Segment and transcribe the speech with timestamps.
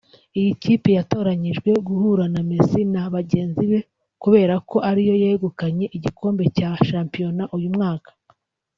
[0.39, 3.79] Iyi kipe yatoranyijwe guhura na Messi na bagenzi be
[4.21, 8.09] kubera ko ariyo yegukanye igikombe cya shampiyona uyu mwaka